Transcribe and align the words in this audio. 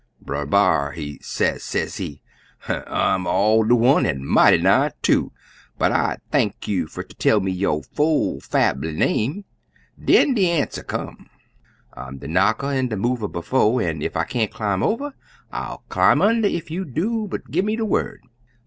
Brer 0.19 0.47
B'ar, 0.47 0.93
he 0.93 1.19
say, 1.21 1.59
sezee, 1.59 2.23
'I'm 2.67 3.27
all 3.27 3.63
er 3.71 3.75
one 3.75 4.07
an' 4.07 4.25
mighty 4.25 4.57
nigh 4.57 4.89
two, 5.03 5.31
but 5.77 5.91
I'd 5.91 6.17
thank 6.31 6.67
you 6.67 6.87
fer 6.87 7.03
ter 7.03 7.13
tell 7.19 7.39
me 7.39 7.51
yo' 7.51 7.83
full 7.83 8.39
fambly 8.39 8.93
name.' 8.93 9.45
Den 10.03 10.33
de 10.33 10.49
answer 10.49 10.81
come. 10.81 11.29
"'I'm 11.93 12.17
de 12.17 12.27
knocker 12.27 12.65
an' 12.71 12.87
de 12.87 12.97
mover 12.97 13.27
bofe, 13.27 13.79
an' 13.87 14.01
ef 14.01 14.15
I 14.17 14.23
can't 14.23 14.49
clim' 14.51 14.81
over 14.81 15.13
I'll 15.51 15.83
crawl 15.87 16.23
under 16.23 16.47
ef 16.49 16.71
you 16.71 16.83
do 16.83 17.27
but 17.29 17.51
gi' 17.51 17.61
me 17.61 17.75
de 17.75 17.85
word. 17.85 18.21